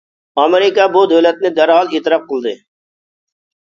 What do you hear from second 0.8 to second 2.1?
بۇ دۆلەتنى دەرھال